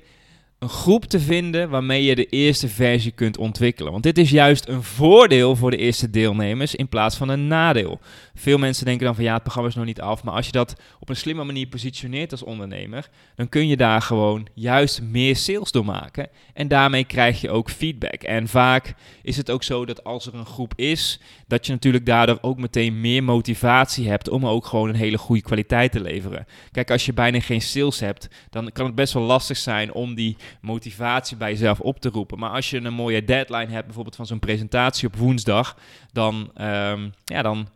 een 0.64 0.70
groep 0.70 1.06
te 1.06 1.20
vinden 1.20 1.70
waarmee 1.70 2.04
je 2.04 2.16
de 2.16 2.26
eerste 2.26 2.68
versie 2.68 3.12
kunt 3.12 3.38
ontwikkelen. 3.38 3.92
Want 3.92 4.04
dit 4.04 4.18
is 4.18 4.30
juist 4.30 4.68
een 4.68 4.84
voordeel 4.84 5.56
voor 5.56 5.72
de 5.72 5.78
eerste 5.78 6.10
deelnemers 6.10 6.76
in 6.76 6.90
plaats 6.90 7.16
van 7.16 7.30
een 7.30 7.48
nadeel. 7.48 8.00
Veel 8.36 8.58
mensen 8.58 8.86
denken 8.86 9.06
dan 9.06 9.16
van 9.16 9.24
ja, 9.24 9.34
het 9.34 9.42
programma 9.42 9.70
is 9.70 9.76
nog 9.76 9.86
niet 9.86 10.02
af. 10.02 10.24
Maar 10.24 10.34
als 10.34 10.46
je 10.46 10.52
dat 10.52 10.76
op 11.00 11.10
een 11.10 11.16
slimme 11.16 11.44
manier 11.44 11.68
positioneert 11.68 12.32
als 12.32 12.44
ondernemer, 12.44 13.10
dan 13.36 13.50
kun 13.50 13.68
je 13.68 13.78
daar 13.78 14.02
gewoon 14.02 14.48
juist 14.54 15.02
meer 15.02 15.36
sales 15.36 15.72
door 15.72 15.86
maken. 15.86 16.28
En 16.54 16.68
daarmee 16.68 17.04
krijg 17.04 17.42
je 17.42 17.50
ook 17.50 17.70
feedback. 17.70 18.24
En 18.24 18.48
vaak 18.48 18.94
is 19.22 19.38
het 19.38 19.52
ook 19.52 19.64
zo 19.64 19.86
dat 19.86 20.04
als 20.04 20.26
er 20.26 20.34
een 20.34 20.46
groep 20.46 20.74
is, 20.76 21.20
dat 21.48 21.66
je 21.66 21.72
natuurlijk 21.72 22.06
daardoor 22.06 22.38
ook 22.42 22.58
meteen 22.58 23.02
meer 23.02 23.24
motivatie 23.24 24.10
hebt 24.10 24.30
om 24.30 24.48
ook 24.48 24.66
gewoon 24.66 24.90
een 24.90 24.96
hele 24.96 25.18
goede 25.18 25.42
kwaliteit 25.42 25.92
te 25.92 26.02
leveren. 26.02 26.46
Kijk, 26.72 26.92
als 26.92 27.06
je 27.06 27.14
bijna 27.14 27.40
geen 27.40 27.62
sales 27.62 28.00
hebt, 28.00 28.30
dan 28.50 28.72
kan 28.72 28.86
het 28.86 28.96
best 28.96 29.14
wel 29.14 29.24
lastig 29.24 29.58
zijn 29.58 29.94
om 29.94 30.16
die 30.16 30.38
motivatie 30.62 31.38
bij 31.38 31.50
jezelf 31.50 31.80
op 31.80 32.00
te 32.00 32.10
roepen. 32.10 32.40
Maar 32.40 32.50
als 32.50 32.70
je 32.70 32.82
een 32.82 32.94
mooie 32.94 33.24
deadline 33.24 33.72
hebt, 33.72 33.86
bijvoorbeeld 33.86 34.16
van 34.16 34.26
zo'n 34.26 34.40
presentatie 34.40 35.08
op 35.08 35.16
woensdag, 35.16 35.78
dan, 36.12 36.52
um, 36.62 37.14
ja, 37.24 37.42
dan 37.42 37.68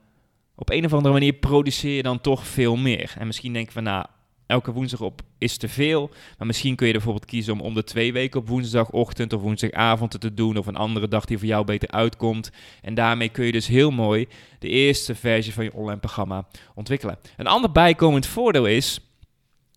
op 0.55 0.69
een 0.69 0.85
of 0.85 0.93
andere 0.93 1.13
manier 1.13 1.33
produceer 1.33 1.95
je 1.95 2.03
dan 2.03 2.21
toch 2.21 2.47
veel 2.47 2.75
meer. 2.75 3.15
En 3.17 3.27
misschien 3.27 3.53
denk 3.53 3.65
je 3.65 3.71
van, 3.71 3.83
nou, 3.83 4.05
elke 4.47 4.71
woensdag 4.71 5.01
op 5.01 5.21
is 5.37 5.57
te 5.57 5.67
veel. 5.67 6.09
Maar 6.37 6.47
misschien 6.47 6.75
kun 6.75 6.87
je 6.87 6.93
er 6.93 6.97
bijvoorbeeld 6.97 7.31
kiezen 7.31 7.53
om 7.53 7.61
om 7.61 7.73
de 7.73 7.83
twee 7.83 8.13
weken 8.13 8.39
op 8.39 8.47
woensdagochtend 8.47 9.33
of 9.33 9.41
woensdagavond 9.41 10.19
te 10.19 10.33
doen. 10.33 10.57
Of 10.57 10.67
een 10.67 10.75
andere 10.75 11.07
dag 11.07 11.25
die 11.25 11.37
voor 11.37 11.47
jou 11.47 11.65
beter 11.65 11.89
uitkomt. 11.89 12.51
En 12.81 12.93
daarmee 12.93 13.29
kun 13.29 13.45
je 13.45 13.51
dus 13.51 13.67
heel 13.67 13.91
mooi 13.91 14.27
de 14.59 14.69
eerste 14.69 15.15
versie 15.15 15.53
van 15.53 15.63
je 15.63 15.73
online 15.73 15.99
programma 15.99 16.47
ontwikkelen. 16.75 17.17
Een 17.37 17.47
ander 17.47 17.71
bijkomend 17.71 18.25
voordeel 18.25 18.65
is 18.65 18.99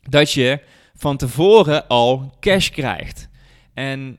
dat 0.09 0.33
je 0.33 0.61
van 1.01 1.17
tevoren 1.17 1.87
al 1.87 2.35
cash 2.41 2.69
krijgt. 2.69 3.29
En 3.75 4.19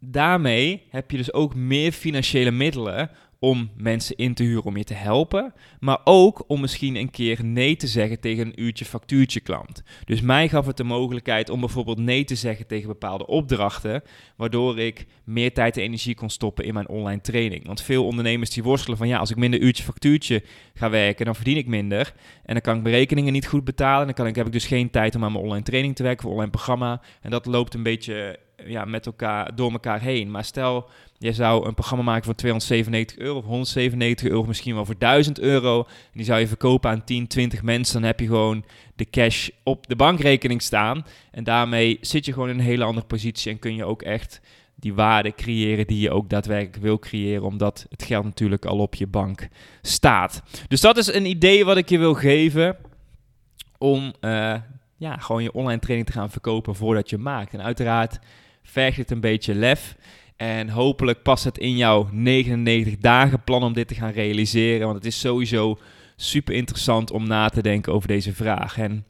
daarmee 0.00 0.86
heb 0.90 1.10
je 1.10 1.16
dus 1.16 1.32
ook 1.32 1.54
meer 1.54 1.92
financiële 1.92 2.50
middelen 2.50 3.10
om 3.42 3.70
mensen 3.76 4.16
in 4.16 4.34
te 4.34 4.42
huren 4.42 4.64
om 4.64 4.76
je 4.76 4.84
te 4.84 4.94
helpen, 4.94 5.54
maar 5.80 5.98
ook 6.04 6.44
om 6.46 6.60
misschien 6.60 6.96
een 6.96 7.10
keer 7.10 7.44
nee 7.44 7.76
te 7.76 7.86
zeggen 7.86 8.20
tegen 8.20 8.46
een 8.46 8.62
uurtje 8.62 8.84
factuurtje 8.84 9.40
klant. 9.40 9.82
Dus 10.04 10.20
mij 10.20 10.48
gaf 10.48 10.66
het 10.66 10.76
de 10.76 10.84
mogelijkheid 10.84 11.50
om 11.50 11.60
bijvoorbeeld 11.60 11.98
nee 11.98 12.24
te 12.24 12.34
zeggen 12.34 12.66
tegen 12.66 12.88
bepaalde 12.88 13.26
opdrachten, 13.26 14.02
waardoor 14.36 14.78
ik 14.78 15.06
meer 15.24 15.52
tijd 15.52 15.76
en 15.76 15.82
energie 15.82 16.14
kon 16.14 16.30
stoppen 16.30 16.64
in 16.64 16.74
mijn 16.74 16.88
online 16.88 17.20
training. 17.20 17.66
Want 17.66 17.82
veel 17.82 18.06
ondernemers 18.06 18.50
die 18.50 18.62
worstelen 18.62 18.98
van 18.98 19.08
ja, 19.08 19.18
als 19.18 19.30
ik 19.30 19.36
minder 19.36 19.60
uurtje 19.60 19.84
factuurtje 19.84 20.42
ga 20.74 20.90
werken, 20.90 21.24
dan 21.24 21.34
verdien 21.34 21.56
ik 21.56 21.66
minder 21.66 22.14
en 22.44 22.52
dan 22.52 22.62
kan 22.62 22.76
ik 22.76 22.82
berekeningen 22.82 23.32
niet 23.32 23.46
goed 23.46 23.64
betalen, 23.64 24.06
dan 24.06 24.14
kan 24.14 24.26
ik, 24.26 24.36
heb 24.36 24.46
ik 24.46 24.52
dus 24.52 24.66
geen 24.66 24.90
tijd 24.90 25.14
om 25.14 25.24
aan 25.24 25.32
mijn 25.32 25.44
online 25.44 25.64
training 25.64 25.96
te 25.96 26.02
werken, 26.02 26.22
voor 26.22 26.32
online 26.32 26.50
programma 26.50 27.02
en 27.20 27.30
dat 27.30 27.46
loopt 27.46 27.74
een 27.74 27.82
beetje 27.82 28.38
ja, 28.66 28.84
met 28.84 29.06
elkaar, 29.06 29.54
door 29.54 29.72
elkaar 29.72 30.00
heen. 30.00 30.30
Maar 30.30 30.44
stel, 30.44 30.88
je 31.18 31.32
zou 31.32 31.66
een 31.66 31.74
programma 31.74 32.04
maken 32.04 32.24
van 32.24 32.34
297 32.34 33.18
euro 33.18 33.38
of 33.38 33.44
197 33.44 34.28
euro, 34.28 34.44
misschien 34.44 34.74
wel 34.74 34.84
voor 34.84 34.98
1000 34.98 35.40
euro. 35.40 35.78
En 35.78 36.12
die 36.12 36.24
zou 36.24 36.40
je 36.40 36.46
verkopen 36.46 36.90
aan 36.90 37.04
10, 37.04 37.26
20 37.26 37.62
mensen. 37.62 37.94
Dan 37.94 38.10
heb 38.10 38.20
je 38.20 38.26
gewoon 38.26 38.64
de 38.94 39.10
cash 39.10 39.48
op 39.62 39.86
de 39.86 39.96
bankrekening 39.96 40.62
staan. 40.62 41.06
En 41.30 41.44
daarmee 41.44 41.98
zit 42.00 42.24
je 42.24 42.32
gewoon 42.32 42.48
in 42.48 42.58
een 42.58 42.64
hele 42.64 42.84
andere 42.84 43.06
positie 43.06 43.52
en 43.52 43.58
kun 43.58 43.74
je 43.74 43.84
ook 43.84 44.02
echt 44.02 44.40
die 44.74 44.94
waarde 44.94 45.34
creëren 45.34 45.86
die 45.86 46.00
je 46.00 46.10
ook 46.10 46.28
daadwerkelijk 46.28 46.82
wil 46.82 46.98
creëren, 46.98 47.42
omdat 47.42 47.86
het 47.90 48.02
geld 48.02 48.24
natuurlijk 48.24 48.64
al 48.64 48.78
op 48.78 48.94
je 48.94 49.06
bank 49.06 49.48
staat. 49.82 50.42
Dus 50.68 50.80
dat 50.80 50.96
is 50.96 51.14
een 51.14 51.26
idee 51.26 51.64
wat 51.64 51.76
ik 51.76 51.88
je 51.88 51.98
wil 51.98 52.14
geven 52.14 52.76
om 53.78 54.12
uh, 54.20 54.54
ja, 54.96 55.16
gewoon 55.16 55.42
je 55.42 55.52
online 55.52 55.80
training 55.80 56.08
te 56.08 56.14
gaan 56.14 56.30
verkopen 56.30 56.74
voordat 56.74 57.10
je 57.10 57.18
maakt. 57.18 57.52
En 57.52 57.62
uiteraard 57.62 58.18
vergt 58.62 58.96
het 58.96 59.10
een 59.10 59.20
beetje 59.20 59.54
lef. 59.54 59.96
En 60.36 60.68
hopelijk 60.68 61.22
past 61.22 61.44
het 61.44 61.58
in 61.58 61.76
jouw 61.76 62.08
99 62.12 62.96
dagen 62.98 63.44
plan 63.44 63.62
om 63.62 63.72
dit 63.72 63.88
te 63.88 63.94
gaan 63.94 64.12
realiseren. 64.12 64.84
Want 64.84 64.94
het 64.94 65.06
is 65.06 65.20
sowieso 65.20 65.78
super 66.16 66.54
interessant 66.54 67.10
om 67.10 67.26
na 67.26 67.48
te 67.48 67.62
denken 67.62 67.92
over 67.92 68.08
deze 68.08 68.34
vraag. 68.34 68.78
En 68.78 69.06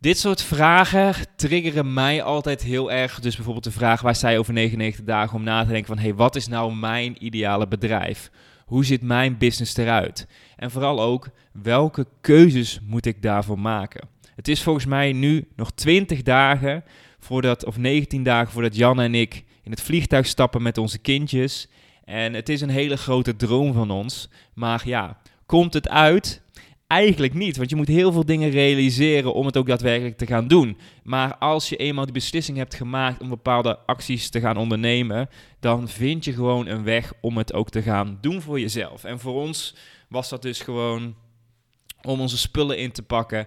dit 0.00 0.18
soort 0.18 0.42
vragen 0.42 1.26
triggeren 1.36 1.92
mij 1.92 2.22
altijd 2.22 2.62
heel 2.62 2.92
erg. 2.92 3.20
Dus 3.20 3.34
bijvoorbeeld 3.34 3.64
de 3.64 3.70
vraag 3.70 4.00
waar 4.00 4.30
je 4.32 4.38
over 4.38 4.52
99 4.52 5.04
dagen 5.04 5.36
om 5.36 5.42
na 5.42 5.62
te 5.62 5.68
denken 5.68 5.86
van... 5.86 5.98
hé, 5.98 6.02
hey, 6.02 6.14
wat 6.14 6.36
is 6.36 6.48
nou 6.48 6.74
mijn 6.74 7.24
ideale 7.24 7.68
bedrijf? 7.68 8.30
Hoe 8.66 8.84
ziet 8.84 9.02
mijn 9.02 9.38
business 9.38 9.76
eruit? 9.76 10.26
En 10.56 10.70
vooral 10.70 11.00
ook, 11.00 11.28
welke 11.52 12.06
keuzes 12.20 12.80
moet 12.86 13.06
ik 13.06 13.22
daarvoor 13.22 13.58
maken? 13.58 14.08
Het 14.34 14.48
is 14.48 14.62
volgens 14.62 14.86
mij 14.86 15.12
nu 15.12 15.48
nog 15.56 15.70
20 15.72 16.22
dagen 16.22 16.84
voordat, 17.20 17.64
of 17.64 17.76
19 17.76 18.22
dagen 18.22 18.52
voordat 18.52 18.76
Jan 18.76 19.00
en 19.00 19.14
ik 19.14 19.44
in 19.62 19.70
het 19.70 19.80
vliegtuig 19.80 20.26
stappen 20.26 20.62
met 20.62 20.78
onze 20.78 20.98
kindjes. 20.98 21.68
En 22.04 22.34
het 22.34 22.48
is 22.48 22.60
een 22.60 22.70
hele 22.70 22.96
grote 22.96 23.36
droom 23.36 23.72
van 23.72 23.90
ons. 23.90 24.28
Maar 24.54 24.82
ja, 24.84 25.20
komt 25.46 25.72
het 25.72 25.88
uit? 25.88 26.42
Eigenlijk 26.86 27.34
niet, 27.34 27.56
want 27.56 27.70
je 27.70 27.76
moet 27.76 27.88
heel 27.88 28.12
veel 28.12 28.24
dingen 28.24 28.50
realiseren 28.50 29.34
om 29.34 29.46
het 29.46 29.56
ook 29.56 29.66
daadwerkelijk 29.66 30.16
te 30.16 30.26
gaan 30.26 30.48
doen. 30.48 30.78
Maar 31.02 31.36
als 31.36 31.68
je 31.68 31.76
eenmaal 31.76 32.04
die 32.04 32.14
beslissing 32.14 32.58
hebt 32.58 32.74
gemaakt 32.74 33.20
om 33.20 33.28
bepaalde 33.28 33.78
acties 33.78 34.30
te 34.30 34.40
gaan 34.40 34.56
ondernemen, 34.56 35.28
dan 35.60 35.88
vind 35.88 36.24
je 36.24 36.32
gewoon 36.32 36.66
een 36.66 36.82
weg 36.82 37.12
om 37.20 37.36
het 37.36 37.52
ook 37.52 37.70
te 37.70 37.82
gaan 37.82 38.18
doen 38.20 38.40
voor 38.40 38.60
jezelf. 38.60 39.04
En 39.04 39.18
voor 39.18 39.34
ons 39.34 39.74
was 40.08 40.28
dat 40.28 40.42
dus 40.42 40.60
gewoon 40.60 41.14
om 42.02 42.20
onze 42.20 42.38
spullen 42.38 42.78
in 42.78 42.92
te 42.92 43.02
pakken 43.02 43.46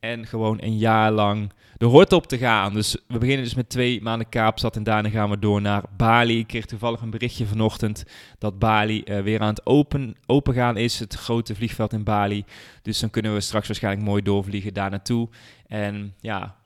en 0.00 0.26
gewoon 0.26 0.58
een 0.60 0.78
jaar 0.78 1.12
lang 1.12 1.52
de 1.76 1.84
hort 1.84 2.12
op 2.12 2.26
te 2.26 2.38
gaan. 2.38 2.74
Dus 2.74 2.96
we 3.08 3.18
beginnen 3.18 3.44
dus 3.44 3.54
met 3.54 3.68
twee 3.68 4.02
maanden 4.02 4.28
Kaapstad 4.28 4.76
en 4.76 4.82
daarna 4.82 5.08
gaan 5.08 5.30
we 5.30 5.38
door 5.38 5.60
naar 5.60 5.82
Bali. 5.96 6.38
Ik 6.38 6.46
kreeg 6.46 6.66
toevallig 6.66 7.00
een 7.00 7.10
berichtje 7.10 7.46
vanochtend 7.46 8.04
dat 8.38 8.58
Bali 8.58 9.02
uh, 9.04 9.20
weer 9.20 9.40
aan 9.40 9.48
het 9.48 9.66
open, 9.66 10.16
open 10.26 10.54
gaan 10.54 10.76
is. 10.76 10.98
Het 10.98 11.14
grote 11.14 11.54
vliegveld 11.54 11.92
in 11.92 12.04
Bali. 12.04 12.44
Dus 12.82 12.98
dan 12.98 13.10
kunnen 13.10 13.34
we 13.34 13.40
straks 13.40 13.66
waarschijnlijk 13.66 14.06
mooi 14.06 14.22
doorvliegen 14.22 14.74
daar 14.74 14.90
naartoe. 14.90 15.28
En 15.66 16.14
ja, 16.20 16.56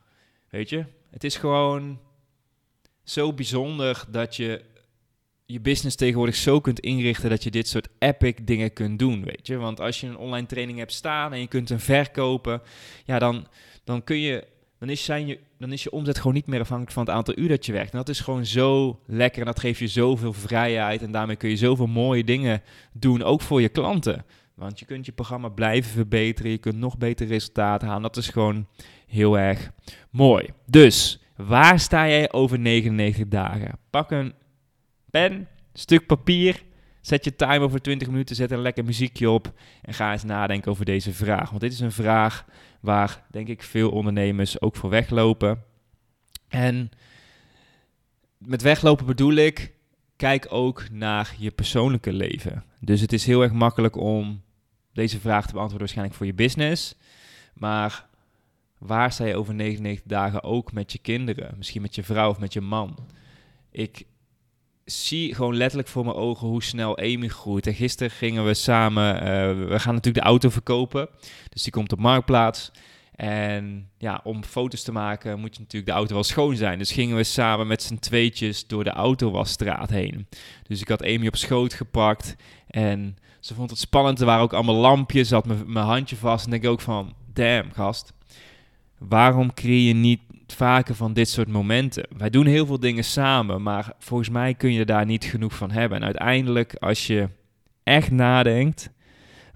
weet 0.48 0.68
je, 0.68 0.84
het 1.10 1.24
is 1.24 1.36
gewoon 1.36 1.98
zo 3.04 3.32
bijzonder 3.32 4.04
dat 4.08 4.36
je 4.36 4.62
je 5.46 5.60
business 5.60 5.96
tegenwoordig 5.96 6.36
zo 6.36 6.60
kunt 6.60 6.80
inrichten 6.80 7.30
dat 7.30 7.42
je 7.42 7.50
dit 7.50 7.68
soort 7.68 7.88
epic 7.98 8.34
dingen 8.42 8.72
kunt 8.72 8.98
doen, 8.98 9.24
weet 9.24 9.46
je. 9.46 9.56
Want 9.56 9.80
als 9.80 10.00
je 10.00 10.06
een 10.06 10.16
online 10.16 10.46
training 10.46 10.78
hebt 10.78 10.92
staan 10.92 11.32
en 11.32 11.40
je 11.40 11.46
kunt 11.46 11.68
hem 11.68 11.80
verkopen, 11.80 12.62
ja, 13.04 13.18
dan, 13.18 13.46
dan 13.84 14.04
kun 14.04 14.18
je, 14.18 14.46
dan 14.78 14.88
is, 14.88 15.04
zijn 15.04 15.26
je, 15.26 15.38
dan 15.58 15.72
is 15.72 15.82
je 15.82 15.90
omzet 15.90 16.16
gewoon 16.16 16.34
niet 16.34 16.46
meer 16.46 16.60
afhankelijk 16.60 16.94
van 16.94 17.04
het 17.04 17.14
aantal 17.14 17.38
uur 17.38 17.48
dat 17.48 17.66
je 17.66 17.72
werkt. 17.72 17.92
En 17.92 17.98
dat 17.98 18.08
is 18.08 18.20
gewoon 18.20 18.46
zo 18.46 19.00
lekker 19.06 19.40
en 19.40 19.46
dat 19.46 19.60
geeft 19.60 19.78
je 19.78 19.88
zoveel 19.88 20.32
vrijheid 20.32 21.02
en 21.02 21.12
daarmee 21.12 21.36
kun 21.36 21.48
je 21.50 21.56
zoveel 21.56 21.86
mooie 21.86 22.24
dingen 22.24 22.62
doen, 22.92 23.22
ook 23.22 23.40
voor 23.40 23.60
je 23.60 23.68
klanten. 23.68 24.24
Want 24.54 24.78
je 24.78 24.84
kunt 24.84 25.06
je 25.06 25.12
programma 25.12 25.48
blijven 25.48 25.90
verbeteren, 25.90 26.50
je 26.50 26.58
kunt 26.58 26.78
nog 26.78 26.98
beter 26.98 27.26
resultaten 27.26 27.88
halen. 27.88 28.02
Dat 28.02 28.16
is 28.16 28.28
gewoon 28.28 28.66
heel 29.06 29.38
erg 29.38 29.70
mooi. 30.10 30.48
Dus, 30.66 31.20
waar 31.36 31.80
sta 31.80 32.08
jij 32.08 32.32
over 32.32 32.58
99 32.58 33.28
dagen? 33.28 33.78
Pak 33.90 34.10
een 34.10 34.34
pen, 35.10 35.48
stuk 35.72 36.06
papier, 36.06 36.62
zet 37.00 37.24
je 37.24 37.36
timer 37.36 37.70
voor 37.70 37.80
20 37.80 38.08
minuten, 38.08 38.36
zet 38.36 38.50
een 38.50 38.60
lekker 38.62 38.84
muziekje 38.84 39.30
op 39.30 39.52
en 39.82 39.94
ga 39.94 40.12
eens 40.12 40.24
nadenken 40.24 40.70
over 40.70 40.84
deze 40.84 41.12
vraag. 41.12 41.48
Want 41.48 41.60
dit 41.60 41.72
is 41.72 41.80
een 41.80 41.92
vraag 41.92 42.44
waar, 42.80 43.24
denk 43.30 43.48
ik, 43.48 43.62
veel 43.62 43.90
ondernemers 43.90 44.60
ook 44.60 44.76
voor 44.76 44.90
weglopen. 44.90 45.62
En 46.48 46.90
met 48.38 48.62
weglopen 48.62 49.06
bedoel 49.06 49.34
ik, 49.34 49.72
kijk 50.16 50.46
ook 50.50 50.90
naar 50.90 51.34
je 51.38 51.50
persoonlijke 51.50 52.12
leven. 52.12 52.64
Dus 52.80 53.00
het 53.00 53.12
is 53.12 53.26
heel 53.26 53.42
erg 53.42 53.52
makkelijk 53.52 53.96
om 53.96 54.42
deze 54.92 55.20
vraag 55.20 55.46
te 55.46 55.52
beantwoorden, 55.52 55.78
waarschijnlijk 55.78 56.16
voor 56.16 56.26
je 56.26 56.34
business. 56.34 56.94
Maar 57.54 58.06
waar 58.78 59.12
sta 59.12 59.24
je 59.24 59.36
over 59.36 59.54
99 59.54 60.06
dagen 60.06 60.42
ook 60.42 60.72
met 60.72 60.92
je 60.92 60.98
kinderen? 60.98 61.54
Misschien 61.56 61.82
met 61.82 61.94
je 61.94 62.02
vrouw 62.02 62.30
of 62.30 62.38
met 62.38 62.52
je 62.52 62.60
man? 62.60 62.98
Ik 63.70 64.04
zie 64.92 65.34
gewoon 65.34 65.56
letterlijk 65.56 65.88
voor 65.88 66.04
mijn 66.04 66.16
ogen 66.16 66.48
hoe 66.48 66.62
snel 66.62 66.98
Amy 66.98 67.28
groeit. 67.28 67.66
En 67.66 67.74
gisteren 67.74 68.10
gingen 68.10 68.44
we 68.44 68.54
samen, 68.54 69.14
uh, 69.14 69.68
we 69.68 69.78
gaan 69.78 69.94
natuurlijk 69.94 70.24
de 70.24 70.30
auto 70.30 70.48
verkopen. 70.48 71.08
Dus 71.48 71.62
die 71.62 71.72
komt 71.72 71.92
op 71.92 71.98
Marktplaats. 71.98 72.70
En 73.14 73.88
ja, 73.98 74.20
om 74.24 74.44
foto's 74.44 74.82
te 74.82 74.92
maken 74.92 75.40
moet 75.40 75.54
je 75.54 75.60
natuurlijk 75.60 75.92
de 75.92 75.96
auto 75.96 76.14
wel 76.14 76.24
schoon 76.24 76.56
zijn. 76.56 76.78
Dus 76.78 76.92
gingen 76.92 77.16
we 77.16 77.24
samen 77.24 77.66
met 77.66 77.82
z'n 77.82 77.96
tweetjes 77.96 78.66
door 78.66 78.84
de 78.84 78.90
autowasstraat 78.90 79.90
heen. 79.90 80.26
Dus 80.66 80.80
ik 80.80 80.88
had 80.88 81.02
Amy 81.02 81.26
op 81.26 81.36
schoot 81.36 81.74
gepakt 81.74 82.36
en 82.66 83.16
ze 83.40 83.54
vond 83.54 83.70
het 83.70 83.78
spannend. 83.78 84.20
Er 84.20 84.26
waren 84.26 84.42
ook 84.42 84.52
allemaal 84.52 84.74
lampjes, 84.74 85.30
had 85.30 85.66
mijn 85.66 85.86
handje 85.86 86.16
vast. 86.16 86.44
En 86.44 86.50
denk 86.50 86.62
ik 86.62 86.70
ook 86.70 86.80
van, 86.80 87.14
damn 87.32 87.72
gast, 87.72 88.12
waarom 88.98 89.54
creëer 89.54 89.86
je 89.88 89.94
niet 89.94 90.20
vaker 90.52 90.94
van 90.94 91.12
dit 91.12 91.28
soort 91.28 91.48
momenten? 91.48 92.06
Wij 92.16 92.30
doen 92.30 92.46
heel 92.46 92.66
veel 92.66 92.80
dingen 92.80 93.04
samen, 93.04 93.62
maar 93.62 93.92
volgens 93.98 94.28
mij 94.28 94.54
kun 94.54 94.72
je 94.72 94.84
daar 94.84 95.06
niet 95.06 95.24
genoeg 95.24 95.54
van 95.54 95.70
hebben. 95.70 95.98
En 95.98 96.04
uiteindelijk, 96.04 96.74
als 96.74 97.06
je 97.06 97.28
echt 97.82 98.10
nadenkt, 98.10 98.90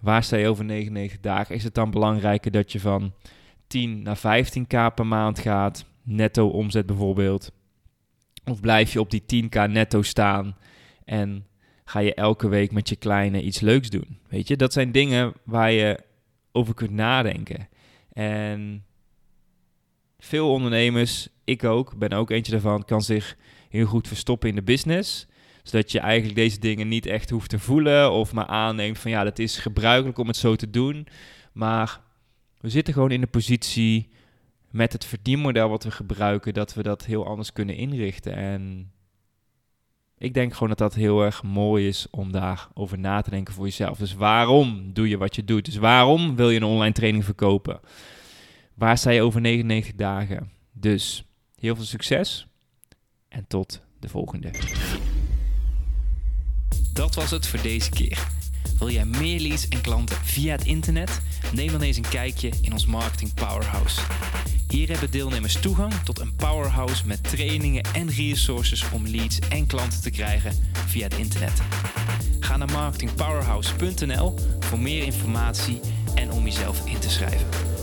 waar 0.01 0.23
sta 0.23 0.37
je 0.37 0.49
over 0.49 0.65
99 0.65 1.21
dagen, 1.21 1.55
is 1.55 1.65
het 1.65 1.75
dan 1.75 1.91
belangrijker 1.91 2.51
dat 2.51 2.73
je 2.73 2.81
van 2.81 3.13
10 3.67 4.03
naar 4.03 4.19
15k 4.19 4.95
per 4.95 5.07
maand 5.07 5.39
gaat, 5.39 5.85
netto 6.03 6.49
omzet 6.49 6.87
bijvoorbeeld? 6.87 7.53
Of 8.45 8.61
blijf 8.61 8.93
je 8.93 9.01
op 9.01 9.11
die 9.11 9.45
10k 9.45 9.71
netto 9.71 10.03
staan 10.03 10.57
en 11.05 11.47
ga 11.85 11.99
je 11.99 12.15
elke 12.15 12.49
week 12.49 12.73
met 12.73 12.89
je 12.89 12.97
kleine 12.97 13.43
iets 13.43 13.61
leuks 13.61 13.91
doen? 13.91 14.19
Weet 14.29 14.49
je, 14.49 14.57
dat 14.57 14.73
zijn 14.73 14.93
dingen 14.93 15.33
waar 15.45 15.73
je 15.73 15.99
over 16.53 16.75
kunt 16.75 16.91
nadenken. 16.91 17.69
En 18.13 18.85
veel 20.25 20.51
ondernemers, 20.51 21.29
ik 21.45 21.65
ook, 21.65 21.97
ben 21.97 22.13
ook 22.13 22.31
eentje 22.31 22.53
daarvan, 22.53 22.85
kan 22.85 23.03
zich 23.03 23.37
heel 23.69 23.87
goed 23.87 24.09
verstoppen 24.09 24.49
in 24.49 24.55
de 24.55 24.63
business. 24.63 25.27
Zodat 25.63 25.93
je 25.93 25.99
eigenlijk 25.99 26.35
deze 26.35 26.59
dingen 26.59 26.89
niet 26.89 27.07
echt 27.07 27.31
hoeft 27.31 27.51
te 27.51 27.59
voelen 27.59 28.11
of 28.11 28.33
maar 28.33 28.47
aanneemt 28.47 28.99
van 28.99 29.11
ja, 29.11 29.25
dat 29.25 29.39
is 29.39 29.57
gebruikelijk 29.57 30.19
om 30.19 30.27
het 30.27 30.37
zo 30.37 30.57
te 30.57 30.71
doen. 30.71 31.07
Maar 31.53 32.01
we 32.61 32.69
zitten 32.69 32.95
gewoon 32.95 33.11
in 33.11 33.21
de 33.21 33.27
positie 33.27 34.11
met 34.71 34.93
het 34.93 35.05
verdienmodel 35.05 35.69
wat 35.69 35.85
we 35.85 35.91
gebruiken, 35.91 36.55
dat 36.55 36.75
we 36.75 36.83
dat 36.83 37.05
heel 37.05 37.27
anders 37.27 37.53
kunnen 37.53 37.77
inrichten. 37.77 38.35
En 38.35 38.93
ik 40.19 40.35
denk 40.35 40.53
gewoon 40.53 40.69
dat 40.69 40.79
dat 40.79 40.95
heel 40.95 41.23
erg 41.23 41.43
mooi 41.43 41.89
is 41.89 42.07
om 42.11 42.33
daarover 42.33 42.99
na 42.99 43.21
te 43.21 43.31
denken 43.31 43.55
voor 43.55 43.65
jezelf. 43.65 43.99
Dus 43.99 44.15
waarom 44.15 44.93
doe 44.93 45.09
je 45.09 45.17
wat 45.17 45.37
je 45.37 45.45
doet? 45.45 45.65
Dus 45.65 45.77
waarom 45.77 46.37
wil 46.37 46.51
je 46.51 46.57
een 46.57 46.67
online 46.67 46.95
training 46.95 47.25
verkopen? 47.25 47.81
Waar 48.75 48.99
sta 48.99 49.11
je 49.11 49.23
over 49.23 49.41
99 49.41 49.95
dagen? 49.95 50.51
Dus 50.73 51.25
heel 51.59 51.75
veel 51.75 51.85
succes 51.85 52.47
en 53.29 53.45
tot 53.47 53.83
de 54.01 54.09
volgende. 54.09 54.51
Dat 56.93 57.15
was 57.15 57.31
het 57.31 57.47
voor 57.47 57.63
deze 57.63 57.91
keer. 57.91 58.27
Wil 58.79 58.91
jij 58.91 59.05
meer 59.05 59.41
leads 59.41 59.69
en 59.69 59.81
klanten 59.81 60.17
via 60.17 60.53
het 60.53 60.65
internet? 60.65 61.21
Neem 61.53 61.71
dan 61.73 61.83
eens 61.83 61.97
een 61.97 62.09
kijkje 62.09 62.53
in 62.63 62.73
ons 62.73 62.87
Marketing 62.87 63.35
Powerhouse. 63.35 64.01
Hier 64.69 64.89
hebben 64.89 65.11
deelnemers 65.11 65.61
toegang 65.61 65.93
tot 65.93 66.19
een 66.19 66.37
powerhouse 66.37 67.07
met 67.07 67.23
trainingen 67.23 67.85
en 67.95 68.11
resources 68.11 68.91
om 68.91 69.07
leads 69.07 69.39
en 69.39 69.67
klanten 69.67 70.03
te 70.03 70.11
krijgen 70.11 70.53
via 70.87 71.05
het 71.05 71.15
internet. 71.15 71.63
Ga 72.41 72.57
naar 72.57 72.71
marketingpowerhouse.nl 72.71 74.35
voor 74.61 74.79
meer 74.79 75.05
informatie 75.05 75.81
en 76.15 76.31
om 76.31 76.45
jezelf 76.45 76.87
in 76.87 76.99
te 76.99 77.11
schrijven. 77.11 77.47